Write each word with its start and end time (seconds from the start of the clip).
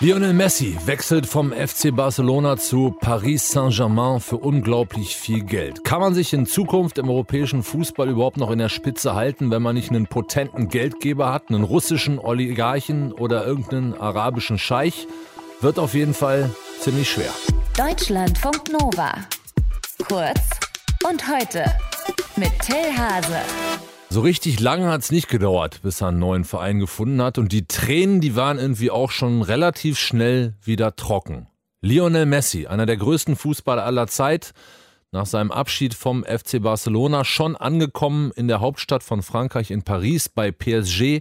Lionel 0.00 0.32
Messi 0.32 0.76
wechselt 0.86 1.24
vom 1.24 1.52
FC 1.52 1.94
Barcelona 1.94 2.56
zu 2.56 2.96
Paris 3.00 3.48
Saint-Germain 3.50 4.18
für 4.18 4.36
unglaublich 4.36 5.14
viel 5.14 5.44
Geld. 5.44 5.84
Kann 5.84 6.00
man 6.00 6.14
sich 6.14 6.32
in 6.32 6.46
Zukunft 6.46 6.98
im 6.98 7.08
europäischen 7.08 7.62
Fußball 7.62 8.08
überhaupt 8.08 8.36
noch 8.36 8.50
in 8.50 8.58
der 8.58 8.68
Spitze 8.68 9.14
halten, 9.14 9.52
wenn 9.52 9.62
man 9.62 9.76
nicht 9.76 9.90
einen 9.90 10.08
potenten 10.08 10.68
Geldgeber 10.68 11.32
hat, 11.32 11.48
einen 11.48 11.62
russischen 11.62 12.18
Oligarchen 12.18 13.12
oder 13.12 13.46
irgendeinen 13.46 13.94
arabischen 13.94 14.58
Scheich? 14.58 15.06
Wird 15.60 15.78
auf 15.78 15.94
jeden 15.94 16.12
Fall 16.12 16.50
ziemlich 16.80 17.08
schwer. 17.08 17.30
Deutschlandfunk 17.78 18.72
Nova. 18.72 19.14
Kurz 20.08 20.40
und 21.08 21.22
heute 21.28 21.64
mit 22.36 22.50
Till 22.60 22.98
Hase. 22.98 23.93
So 24.14 24.20
richtig 24.20 24.60
lange 24.60 24.92
hat 24.92 25.00
es 25.00 25.10
nicht 25.10 25.26
gedauert, 25.26 25.80
bis 25.82 26.00
er 26.00 26.06
einen 26.06 26.20
neuen 26.20 26.44
Verein 26.44 26.78
gefunden 26.78 27.20
hat 27.20 27.36
und 27.36 27.50
die 27.50 27.66
Tränen, 27.66 28.20
die 28.20 28.36
waren 28.36 28.60
irgendwie 28.60 28.92
auch 28.92 29.10
schon 29.10 29.42
relativ 29.42 29.98
schnell 29.98 30.54
wieder 30.62 30.94
trocken. 30.94 31.48
Lionel 31.80 32.24
Messi, 32.24 32.68
einer 32.68 32.86
der 32.86 32.96
größten 32.96 33.34
Fußballer 33.34 33.84
aller 33.84 34.06
Zeit, 34.06 34.52
nach 35.10 35.26
seinem 35.26 35.50
Abschied 35.50 35.94
vom 35.94 36.22
FC 36.22 36.62
Barcelona 36.62 37.24
schon 37.24 37.56
angekommen 37.56 38.30
in 38.36 38.46
der 38.46 38.60
Hauptstadt 38.60 39.02
von 39.02 39.20
Frankreich 39.20 39.72
in 39.72 39.82
Paris 39.82 40.28
bei 40.28 40.52
PSG. 40.52 41.20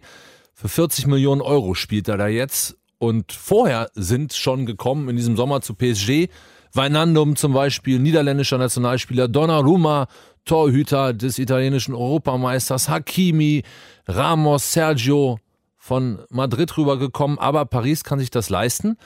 Für 0.54 0.70
40 0.70 1.08
Millionen 1.08 1.42
Euro 1.42 1.74
spielt 1.74 2.08
er 2.08 2.18
da 2.18 2.28
jetzt 2.28 2.78
und 3.00 3.32
vorher 3.32 3.90
sind 3.96 4.34
schon 4.34 4.68
gekommen 4.68 5.10
in 5.10 5.16
diesem 5.16 5.36
Sommer 5.36 5.62
zu 5.62 5.74
PSG 5.74 6.30
Weinandum 6.74 7.36
zum 7.36 7.54
Beispiel, 7.54 8.00
niederländischer 8.00 8.58
Nationalspieler, 8.58 9.28
Donnarumma, 9.28 10.08
Torhüter 10.44 11.14
des 11.14 11.38
italienischen 11.38 11.94
Europameisters, 11.94 12.90
Hakimi, 12.90 13.64
Ramos, 14.08 14.74
Sergio 14.74 15.40
von 15.78 16.20
Madrid 16.30 16.76
rübergekommen, 16.76 17.38
aber 17.38 17.66
Paris 17.66 18.04
kann 18.04 18.20
sich 18.20 18.32
das 18.32 18.50
leisten. 18.50 18.98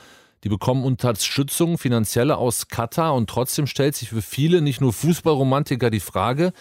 Die 0.44 0.50
bekommen 0.50 0.86
Unterstützung 0.86 1.78
finanzielle 1.78 2.38
aus 2.38 2.68
Katar 2.70 3.16
und 3.16 3.30
trotzdem 3.30 3.68
stellt 3.68 3.96
sich 3.96 4.10
für 4.10 4.22
viele, 4.22 4.62
nicht 4.62 4.80
nur 4.80 4.94
Fußballromantiker, 4.94 5.90
die 5.90 6.00
Frage, 6.00 6.54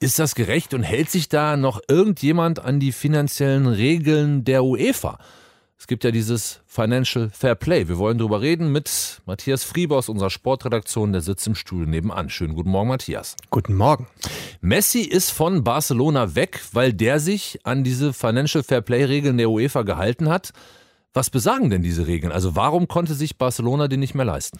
ist 0.00 0.18
das 0.18 0.34
gerecht 0.34 0.74
und 0.74 0.82
hält 0.82 1.10
sich 1.10 1.28
da 1.28 1.56
noch 1.56 1.80
irgendjemand 1.88 2.64
an 2.64 2.80
die 2.80 2.92
finanziellen 2.92 3.66
Regeln 3.66 4.44
der 4.44 4.64
UEFA? 4.64 5.18
Es 5.80 5.86
gibt 5.86 6.02
ja 6.02 6.10
dieses 6.10 6.60
Financial 6.66 7.30
Fair 7.30 7.54
Play. 7.54 7.86
Wir 7.86 7.98
wollen 7.98 8.18
darüber 8.18 8.40
reden 8.40 8.72
mit 8.72 9.22
Matthias 9.26 9.62
Frieber 9.62 9.96
aus 9.96 10.08
unserer 10.08 10.28
Sportredaktion, 10.28 11.12
der 11.12 11.20
sitzt 11.20 11.46
im 11.46 11.54
Stuhl 11.54 11.86
nebenan. 11.86 12.30
Schönen 12.30 12.54
guten 12.54 12.70
Morgen, 12.70 12.88
Matthias. 12.88 13.36
Guten 13.50 13.76
Morgen. 13.76 14.08
Messi 14.60 15.02
ist 15.02 15.30
von 15.30 15.62
Barcelona 15.62 16.34
weg, 16.34 16.60
weil 16.72 16.92
der 16.92 17.20
sich 17.20 17.60
an 17.62 17.84
diese 17.84 18.12
Financial 18.12 18.64
Fair 18.64 18.80
Play 18.80 19.04
Regeln 19.04 19.38
der 19.38 19.50
UEFA 19.50 19.82
gehalten 19.82 20.28
hat. 20.28 20.52
Was 21.18 21.30
besagen 21.30 21.68
denn 21.68 21.82
diese 21.82 22.06
Regeln? 22.06 22.32
Also 22.32 22.54
warum 22.54 22.86
konnte 22.86 23.12
sich 23.12 23.38
Barcelona 23.38 23.88
den 23.88 23.98
nicht 23.98 24.14
mehr 24.14 24.24
leisten? 24.24 24.56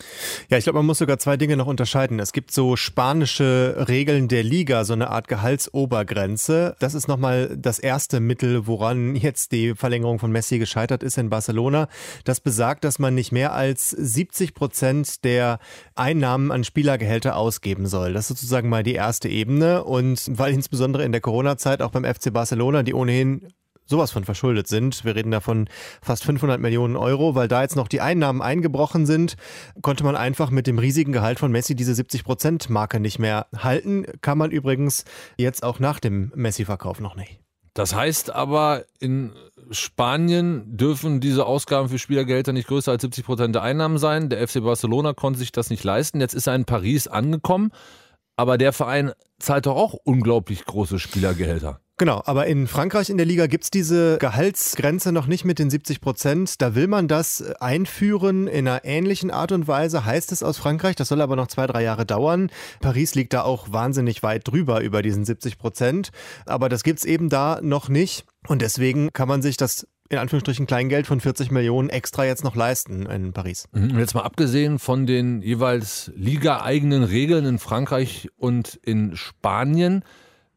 Ja, 0.51 0.59
ich 0.59 0.65
glaube, 0.65 0.81
man 0.81 0.87
muss 0.87 0.99
sogar 0.99 1.21
zwei 1.21 1.37
Dinge 1.37 1.57
noch 1.57 1.69
unterscheiden. 1.69 2.19
Es 2.19 2.33
gibt 2.33 2.51
so 2.51 2.75
spanische 2.75 3.87
Regeln 3.87 4.27
der 4.27 4.43
Liga, 4.43 4.85
so 4.85 4.93
eine 4.93 5.09
Art 5.11 5.29
Gehaltsobergrenze. 5.29 6.75
Das 6.81 6.95
ist 6.95 7.07
nochmal 7.07 7.57
das 7.57 7.79
erste 7.79 8.19
Mittel, 8.19 8.67
woran 8.67 9.15
jetzt 9.15 9.53
die 9.53 9.77
Verlängerung 9.77 10.19
von 10.19 10.33
Messi 10.33 10.59
gescheitert 10.59 11.05
ist 11.05 11.17
in 11.17 11.31
Barcelona. 11.31 11.87
Das 12.25 12.41
besagt, 12.41 12.83
dass 12.83 12.99
man 12.99 13.15
nicht 13.15 13.31
mehr 13.31 13.53
als 13.53 13.91
70 13.91 14.53
Prozent 14.53 15.23
der 15.23 15.61
Einnahmen 15.95 16.51
an 16.51 16.65
Spielergehälter 16.65 17.37
ausgeben 17.37 17.87
soll. 17.87 18.15
Das 18.15 18.25
ist 18.25 18.41
sozusagen 18.41 18.69
mal 18.69 18.83
die 18.83 18.95
erste 18.95 19.29
Ebene. 19.29 19.85
Und 19.85 20.27
weil 20.29 20.55
insbesondere 20.55 21.05
in 21.05 21.13
der 21.13 21.21
Corona-Zeit 21.21 21.83
auch 21.83 21.93
beim 21.93 22.03
FC 22.03 22.33
Barcelona, 22.33 22.83
die 22.83 22.95
ohnehin 22.95 23.47
sowas 23.89 24.11
von 24.11 24.25
verschuldet 24.25 24.69
sind. 24.69 25.05
Wir 25.05 25.17
reden 25.17 25.31
davon 25.31 25.69
fast 26.03 26.25
500 26.25 26.61
Millionen 26.61 26.97
Euro, 26.97 27.35
weil 27.35 27.49
da 27.49 27.63
jetzt 27.63 27.77
noch 27.77 27.89
die 27.89 28.01
Einnahmen 28.01 28.43
eingebrochen 28.43 29.07
sind, 29.07 29.37
konnte 29.83 30.05
man 30.05 30.15
einfach 30.15 30.51
mit 30.51 30.67
dem 30.67 30.79
riesigen 30.79 31.13
Gehalt 31.13 31.39
von 31.39 31.51
Messi 31.51 31.75
diese 31.75 31.95
70 31.95 32.25
Prozent 32.25 32.71
Marke 32.71 33.01
nicht 33.01 33.19
mehr 33.19 33.47
halten. 33.57 34.07
Kann 34.21 34.39
man 34.39 34.51
übrigens 34.51 35.05
jetzt 35.37 35.63
auch 35.63 35.81
nach 35.81 36.01
dem 36.01 36.31
Messi-Verkauf 36.35 37.01
noch 37.01 37.17
nicht. 37.17 37.41
Das 37.75 37.95
heißt 37.95 38.35
aber, 38.35 38.85
in 38.99 39.33
Spanien 39.71 40.77
dürfen 40.77 41.21
diese 41.21 41.47
Ausgaben 41.47 41.89
für 41.89 41.99
Spielergehälter 41.99 42.53
nicht 42.53 42.67
größer 42.67 42.91
als 42.91 43.03
70 43.03 43.25
Prozent 43.25 43.55
der 43.55 43.63
Einnahmen 43.63 43.99
sein. 43.99 44.29
Der 44.31 44.47
FC 44.47 44.63
Barcelona 44.63 45.13
konnte 45.13 45.39
sich 45.39 45.53
das 45.53 45.71
nicht 45.71 45.85
leisten. 45.85 46.21
Jetzt 46.21 46.35
ist 46.35 46.49
er 46.49 46.57
in 46.57 46.65
Paris 46.65 47.07
angekommen, 47.07 47.71
aber 48.37 48.59
der 48.59 48.73
Verein 48.73 49.13
zahlt 49.39 49.67
doch 49.67 49.77
auch 49.77 49.95
unglaublich 50.05 50.65
große 50.65 50.99
Spielergehälter. 50.99 51.81
Genau, 52.01 52.23
aber 52.27 52.47
in 52.47 52.69
Frankreich 52.69 53.11
in 53.11 53.17
der 53.17 53.27
Liga 53.27 53.49
gibt's 53.49 53.73
diese 53.73 54.19
Gehaltsgrenze 54.19 55.11
noch 55.11 55.27
nicht 55.27 55.45
mit 55.45 55.59
den 55.59 55.69
70 55.69 56.01
Prozent. 56.01 56.63
Da 56.63 56.77
will 56.77 56.87
man 56.87 57.09
das 57.09 57.43
einführen 57.61 58.47
in 58.47 58.69
einer 58.69 58.85
ähnlichen 58.85 59.33
Art 59.33 59.51
und 59.51 59.67
Weise, 59.67 60.05
heißt 60.05 60.31
es 60.31 60.45
aus 60.45 60.59
Frankreich. 60.59 60.95
Das 60.95 61.09
soll 61.09 61.21
aber 61.21 61.35
noch 61.35 61.49
zwei, 61.49 61.67
drei 61.67 61.83
Jahre 61.83 62.07
dauern. 62.07 62.51
Paris 62.79 63.17
liegt 63.17 63.33
da 63.33 63.43
auch 63.43 63.73
wahnsinnig 63.73 64.23
weit 64.23 64.47
drüber 64.47 64.81
über 64.81 65.03
diesen 65.03 65.25
70 65.25 65.59
Prozent. 65.59 66.11
Aber 66.47 66.69
das 66.69 66.85
gibt's 66.85 67.05
eben 67.05 67.29
da 67.31 67.59
noch 67.63 67.89
nicht. 67.89 68.27
Und 68.47 68.63
deswegen 68.63 69.13
kann 69.13 69.27
man 69.27 69.43
sich 69.43 69.57
das 69.57 69.89
in 70.11 70.19
Anführungsstrichen 70.19 70.67
Kleingeld 70.67 71.07
von 71.07 71.21
40 71.21 71.51
Millionen 71.51 71.91
extra 71.91 72.25
jetzt 72.25 72.45
noch 72.45 72.57
leisten 72.57 73.07
in 73.07 73.33
Paris. 73.33 73.69
Mhm. 73.73 73.91
Und 73.91 73.99
jetzt 73.99 74.15
mal 74.15 74.23
abgesehen 74.23 74.79
von 74.79 75.07
den 75.07 75.43
jeweils 75.43 76.11
liga-eigenen 76.17 77.05
Regeln 77.05 77.45
in 77.45 77.59
Frankreich 77.59 78.29
und 78.37 78.81
in 78.83 79.17
Spanien, 79.17 80.03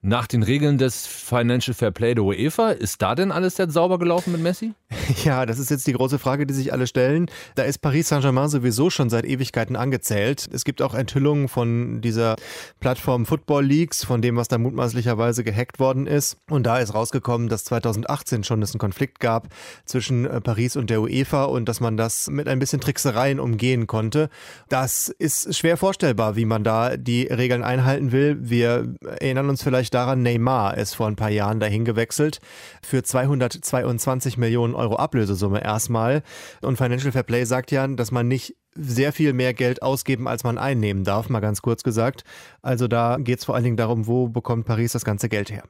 nach 0.02 0.26
den 0.26 0.42
Regeln 0.42 0.78
des 0.78 1.06
Financial 1.06 1.76
Fair 1.76 1.92
Play 1.92 2.16
der 2.16 2.24
UEFA, 2.24 2.72
ist 2.72 3.02
da 3.02 3.14
denn 3.14 3.32
alles 3.32 3.58
jetzt 3.58 3.74
sauber 3.74 4.00
gelaufen 4.00 4.32
mit 4.32 4.42
Messi? 4.42 4.74
Ja, 5.24 5.46
das 5.46 5.60
ist 5.60 5.70
jetzt 5.70 5.88
die 5.88 5.94
große 5.94 6.20
Frage, 6.20 6.46
die 6.46 6.54
sich 6.54 6.74
alle 6.74 6.88
stellen. 6.88 7.28
Da 7.56 7.64
ist 7.64 7.80
Paris 7.80 8.10
Saint-Germain 8.10 8.50
sowieso 8.50 8.90
schon 8.90 9.10
seit 9.10 9.26
Ewigkeiten 9.26 9.76
angezählt. 9.76 10.50
Es 10.52 10.64
gibt 10.64 10.82
auch 10.82 10.94
Enthüllungen 10.94 11.48
von 11.48 12.02
dieser 12.02 12.36
Plattform 12.80 13.26
Football 13.26 13.66
Leaks, 13.66 14.04
von 14.04 14.22
dem, 14.22 14.36
was 14.36 14.48
da 14.48 14.58
mutmaßlicherweise 14.58 15.44
gehackt 15.44 15.80
worden 15.80 16.08
ist. 16.08 16.38
Und 16.50 16.64
da 16.64 16.80
ist 16.80 16.94
rausgekommen, 16.94 17.50
dass 17.50 17.64
2018 17.66 18.44
schon 18.44 18.62
es 18.62 18.74
einen 18.74 18.80
Konflikt 18.80 19.20
gab 19.20 19.48
zwischen 19.86 20.26
äh, 20.26 20.42
Paris 20.42 20.76
und 20.76 20.90
der 20.90 21.02
UEFA 21.02 21.46
und 21.46 21.66
dass 21.66 21.80
man 21.80 21.98
das 21.98 22.30
mit 22.30 22.48
ein 22.48 22.60
bisschen 22.60 22.82
Tricksereien 22.82 23.40
umgehen 23.40 23.88
konnte. 23.88 24.30
Das 24.70 25.10
ist 25.10 25.56
schwer 25.56 25.78
vorstellbar, 25.78 26.36
wie 26.36 26.46
man 26.46 26.64
da 26.64 26.98
die 26.98 27.24
Regeln 27.24 27.64
einhalten 27.64 28.12
will. 28.12 28.38
Wir 28.42 28.94
erinnern 29.06 29.50
uns 29.50 29.64
vielleicht 29.64 29.94
daran, 29.94 30.22
Neymar 30.22 30.78
ist 30.78 30.96
vor 30.96 31.08
ein 31.08 31.16
paar 31.16 31.30
Jahren 31.30 31.60
dahin 31.60 31.86
gewechselt 31.86 32.40
für 32.82 33.04
222 33.04 34.38
Millionen 34.38 34.76
Euro 34.76 34.91
Ablösesumme 35.00 35.64
erstmal. 35.64 36.24
Und 36.62 36.78
Financial 36.78 37.12
Fair 37.12 37.24
Play 37.24 37.46
sagt 37.46 37.72
ja, 37.72 37.88
dass 37.88 38.12
man 38.12 38.28
nicht 38.28 38.56
sehr 38.74 39.12
viel 39.12 39.34
mehr 39.34 39.54
Geld 39.54 39.82
ausgeben, 39.82 40.28
als 40.28 40.44
man 40.44 40.58
einnehmen 40.58 41.04
darf, 41.04 41.30
mal 41.30 41.40
ganz 41.42 41.62
kurz 41.62 41.84
gesagt. 41.84 42.24
Also 42.62 42.88
da 42.88 43.18
geht 43.20 43.40
es 43.40 43.46
vor 43.46 43.56
allen 43.56 43.66
Dingen 43.66 43.78
darum, 43.78 44.08
wo 44.08 44.28
bekommt 44.28 44.66
Paris 44.66 44.94
das 44.94 45.04
ganze 45.04 45.28
Geld 45.28 45.52
her. 45.52 45.64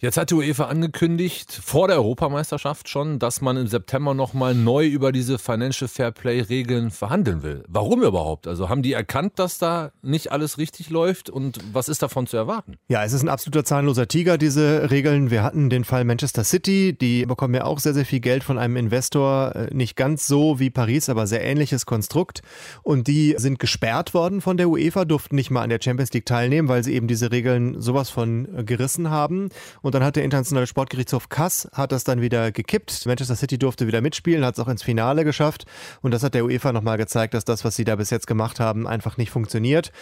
Jetzt 0.00 0.16
hat 0.16 0.30
die 0.30 0.34
UEFA 0.34 0.66
angekündigt, 0.66 1.50
vor 1.50 1.88
der 1.88 1.96
Europameisterschaft 1.96 2.88
schon, 2.88 3.18
dass 3.18 3.40
man 3.40 3.56
im 3.56 3.66
September 3.66 4.14
nochmal 4.14 4.54
neu 4.54 4.86
über 4.86 5.10
diese 5.10 5.40
Financial 5.40 5.88
Fair 5.88 6.12
Play 6.12 6.40
Regeln 6.40 6.92
verhandeln 6.92 7.42
will. 7.42 7.64
Warum 7.66 8.04
überhaupt? 8.04 8.46
Also 8.46 8.68
haben 8.68 8.82
die 8.82 8.92
erkannt, 8.92 9.40
dass 9.40 9.58
da 9.58 9.90
nicht 10.00 10.30
alles 10.30 10.56
richtig 10.56 10.90
läuft 10.90 11.30
und 11.30 11.58
was 11.72 11.88
ist 11.88 12.00
davon 12.00 12.28
zu 12.28 12.36
erwarten? 12.36 12.76
Ja, 12.86 13.02
es 13.02 13.12
ist 13.12 13.24
ein 13.24 13.28
absoluter 13.28 13.64
zahnloser 13.64 14.06
Tiger, 14.06 14.38
diese 14.38 14.88
Regeln. 14.92 15.32
Wir 15.32 15.42
hatten 15.42 15.68
den 15.68 15.82
Fall 15.82 16.04
Manchester 16.04 16.44
City, 16.44 16.96
die 16.96 17.26
bekommen 17.26 17.54
ja 17.54 17.64
auch 17.64 17.80
sehr, 17.80 17.92
sehr 17.92 18.06
viel 18.06 18.20
Geld 18.20 18.44
von 18.44 18.56
einem 18.56 18.76
Investor. 18.76 19.56
Äh, 19.56 19.74
nicht 19.74 19.96
ganz 19.96 20.28
so 20.28 20.60
wie 20.60 20.70
Paris, 20.70 21.08
aber 21.08 21.26
sehr 21.26 21.42
ähnliches 21.42 21.86
Konstrukt. 21.86 22.42
Und 22.84 23.08
die 23.08 23.34
sind 23.36 23.58
gesperrt 23.58 24.14
worden 24.14 24.42
von 24.42 24.58
der 24.58 24.68
UEFA, 24.68 25.06
durften 25.06 25.34
nicht 25.34 25.50
mal 25.50 25.62
an 25.62 25.70
der 25.70 25.80
Champions 25.82 26.12
League 26.12 26.26
teilnehmen, 26.26 26.68
weil 26.68 26.84
sie 26.84 26.94
eben 26.94 27.08
diese 27.08 27.32
Regeln 27.32 27.80
sowas 27.80 28.10
von 28.10 28.46
äh, 28.58 28.62
gerissen 28.62 29.10
haben. 29.10 29.48
Dann 29.90 30.04
hat 30.04 30.16
der 30.16 30.24
Internationale 30.24 30.66
Sportgerichtshof 30.66 31.28
Kass 31.28 31.68
hat 31.72 31.92
das 31.92 32.04
dann 32.04 32.20
wieder 32.20 32.52
gekippt. 32.52 33.06
Manchester 33.06 33.36
City 33.36 33.58
durfte 33.58 33.86
wieder 33.86 34.00
mitspielen, 34.00 34.44
hat 34.44 34.54
es 34.54 34.60
auch 34.60 34.68
ins 34.68 34.82
Finale 34.82 35.24
geschafft. 35.24 35.64
Und 36.00 36.12
das 36.12 36.22
hat 36.22 36.34
der 36.34 36.44
UEFA 36.44 36.72
nochmal 36.72 36.98
gezeigt, 36.98 37.34
dass 37.34 37.44
das, 37.44 37.64
was 37.64 37.76
sie 37.76 37.84
da 37.84 37.96
bis 37.96 38.10
jetzt 38.10 38.26
gemacht 38.26 38.60
haben, 38.60 38.86
einfach 38.86 39.16
nicht 39.16 39.30
funktioniert. 39.30 39.92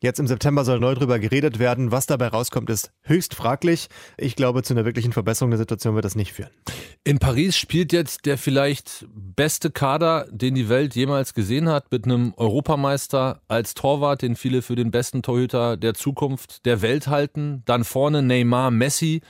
Jetzt 0.00 0.20
im 0.20 0.26
September 0.26 0.64
soll 0.64 0.78
neu 0.78 0.94
drüber 0.94 1.18
geredet 1.18 1.58
werden. 1.58 1.90
Was 1.90 2.06
dabei 2.06 2.28
rauskommt, 2.28 2.68
ist 2.68 2.90
höchst 3.02 3.34
fraglich. 3.34 3.88
Ich 4.18 4.36
glaube, 4.36 4.62
zu 4.62 4.74
einer 4.74 4.84
wirklichen 4.84 5.12
Verbesserung 5.12 5.50
der 5.50 5.58
Situation 5.58 5.94
wird 5.94 6.04
das 6.04 6.16
nicht 6.16 6.34
führen. 6.34 6.50
In 7.06 7.20
Paris 7.20 7.56
spielt 7.56 7.92
jetzt 7.92 8.26
der 8.26 8.36
vielleicht 8.36 9.06
beste 9.14 9.70
Kader, 9.70 10.26
den 10.32 10.56
die 10.56 10.68
Welt 10.68 10.96
jemals 10.96 11.34
gesehen 11.34 11.68
hat, 11.68 11.92
mit 11.92 12.04
einem 12.04 12.34
Europameister 12.36 13.42
als 13.46 13.74
Torwart, 13.74 14.22
den 14.22 14.34
viele 14.34 14.60
für 14.60 14.74
den 14.74 14.90
besten 14.90 15.22
Torhüter 15.22 15.76
der 15.76 15.94
Zukunft 15.94 16.66
der 16.66 16.82
Welt 16.82 17.06
halten. 17.06 17.62
Dann 17.64 17.84
vorne 17.84 18.22
Neymar, 18.22 18.72
Messi. 18.72 19.20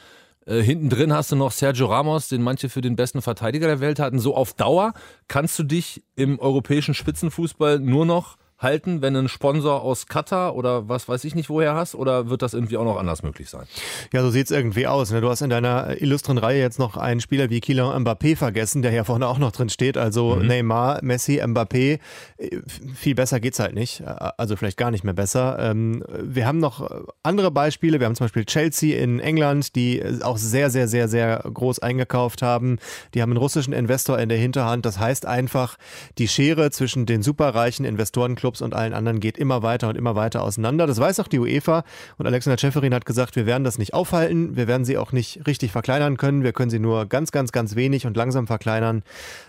Äh, 0.47 0.63
hinten 0.63 0.89
drin 0.89 1.13
hast 1.13 1.33
du 1.33 1.37
noch 1.37 1.53
Sergio 1.53 1.85
Ramos, 1.89 2.29
den 2.29 2.41
manche 2.41 2.71
für 2.71 2.81
den 2.81 2.97
besten 2.97 3.21
Verteidiger 3.21 3.67
der 3.67 3.81
Welt 3.81 3.99
hatten. 3.99 4.21
So 4.21 4.35
auf 4.35 4.55
Dauer 4.55 4.95
kannst 5.29 5.59
du 5.59 5.63
dich 5.63 6.03
im 6.15 6.39
europäischen 6.39 6.95
Spitzenfußball 6.95 7.79
nur 7.79 8.07
noch 8.07 8.39
halten, 8.59 9.03
wenn 9.03 9.13
du 9.13 9.19
einen 9.19 9.29
Sponsor 9.29 9.83
aus 9.83 10.07
Katar 10.07 10.55
oder 10.55 10.89
was 10.89 11.09
weiß 11.09 11.25
ich 11.25 11.35
nicht 11.35 11.51
woher 11.51 11.75
hast? 11.75 11.95
Oder 11.95 12.31
wird 12.31 12.41
das 12.41 12.55
irgendwie 12.55 12.79
auch 12.79 12.85
noch 12.85 12.97
anders 12.97 13.23
möglich 13.23 13.51
sein? 13.51 13.67
Ja, 14.13 14.23
so 14.23 14.31
sieht 14.31 14.47
es 14.47 14.51
irgendwie 14.51 14.87
aus. 14.87 15.11
Ne? 15.11 15.21
Du 15.21 15.29
hast 15.29 15.43
in 15.43 15.51
deiner 15.51 16.01
illustren 16.01 16.39
Reihe 16.39 16.61
jetzt 16.61 16.79
noch 16.79 16.97
einen 16.97 17.21
Spieler 17.21 17.51
wie 17.51 17.61
Kylian 17.61 18.05
Mbappé 18.05 18.35
vergessen, 18.35 18.81
der 18.81 18.91
hier 18.91 19.05
vorne 19.05 19.29
auch 19.29 19.39
noch 19.39 19.53
drin 19.53 19.69
steht. 19.69 19.99
Also 19.99 20.37
mhm. 20.37 20.47
Neymar, 20.47 21.01
Messi, 21.03 21.43
Mbappé. 21.43 21.99
Äh, 22.39 22.61
viel 22.95 23.15
besser 23.15 23.41
geht's 23.41 23.59
halt 23.59 23.75
nicht. 23.75 24.01
Äh, 24.01 24.31
also 24.39 24.57
vielleicht 24.57 24.79
gar 24.79 24.91
nicht 24.91 25.05
mehr 25.05 25.15
besser. 25.15 25.59
Ähm, 25.59 26.03
wir 26.09 26.47
haben 26.47 26.59
noch 26.59 26.89
andere 27.23 27.51
Beispiele. 27.51 28.01
Wir 28.01 28.07
haben 28.07 28.15
zum 28.15 28.25
Beispiel 28.25 28.47
Chelsea 28.47 28.99
in 28.99 29.21
England, 29.21 29.77
die 29.77 30.03
auch 30.23 30.39
sehr, 30.39 30.71
sehr, 30.71 30.89
sehr, 30.89 31.09
sehr 31.09 31.45
groß 31.53 31.81
eingekauft 31.81 32.41
haben. 32.41 32.79
Die 33.13 33.21
haben 33.21 33.33
einen 33.33 33.39
russischen 33.39 33.75
Investor 33.75 34.19
in 34.19 34.31
der 34.31 34.39
Hinterhand. 34.39 34.87
Das 34.87 34.99
heißt 34.99 35.27
einfach, 35.27 35.77
die 36.17 36.29
Schere 36.29 36.71
zwischen 36.71 37.05
den 37.05 37.23
superreichen 37.23 37.85
Investorenclubs 37.85 38.46
Clubs 38.47 38.63
und 38.63 38.75
allen 38.75 38.93
anderen 38.95 39.19
geht 39.19 39.39
immer 39.39 39.65
weiter 39.65 39.89
und 39.89 39.97
immer 39.97 40.15
weiter 40.15 40.45
auseinander. 40.45 40.87
Das 40.87 41.01
weiß 41.01 41.19
auch 41.19 41.27
die 41.27 41.41
UEFA 41.41 41.83
und 42.17 42.27
Alexander 42.29 42.57
Schäferin 42.57 42.95
hat 42.95 43.05
gesagt, 43.05 43.35
wir 43.35 43.45
werden 43.45 43.65
das 43.65 43.77
nicht 43.77 43.93
aufhalten, 43.93 44.55
wir 44.55 44.69
werden 44.69 44.85
sie 44.85 44.99
auch 44.99 45.11
nicht 45.11 45.49
richtig 45.49 45.73
verkleinern 45.73 46.17
können, 46.17 46.45
wir 46.45 46.53
können 46.53 46.71
sie 46.71 46.79
nur 46.79 47.07
ganz, 47.07 47.33
ganz, 47.33 47.51
ganz 47.51 47.75
wenig 47.75 48.07
und 48.07 48.17
langsam 48.17 48.47
verkleinern. 48.47 49.03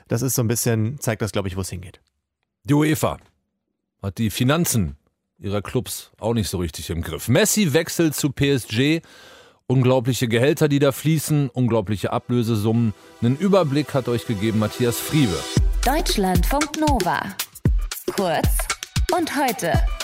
Das 0.08 0.24
ist 0.24 0.34
so 0.34 0.42
ein 0.42 0.48
bisschen, 0.48 1.00
zeigt 1.00 1.22
das, 1.22 1.32
glaube 1.32 1.48
ich, 1.48 1.56
wo 1.56 1.62
es 1.62 1.70
hingeht. 1.70 2.02
Die 2.64 2.74
UEFA 2.74 3.18
hat 4.02 4.18
die 4.18 4.32
Finanzen 4.32 4.98
ihrer 5.38 5.62
Clubs 5.62 6.10
auch 6.18 6.34
nicht 6.34 6.50
so 6.50 6.58
richtig 6.58 6.90
im 6.90 7.04
Griff. 7.04 7.28
Messi 7.28 7.74
wechselt 7.74 8.16
zu 8.16 8.32
PSG. 8.32 9.02
Unglaubliche 9.68 10.28
Gehälter, 10.28 10.70
die 10.70 10.80
da 10.80 10.92
fließen, 10.92 11.50
unglaubliche 11.50 12.14
Ablösesummen. 12.14 12.96
Einen 13.22 13.38
Überblick 13.38 13.94
hat 13.94 14.08
euch 14.08 14.26
gegeben 14.26 14.58
Matthias 14.58 14.98
Friebe. 14.98 15.38
Deutschlandfunk 15.86 16.80
Nova. 16.80 17.22
Kurz 18.16 18.67
und 19.14 19.38
heute. 19.38 19.97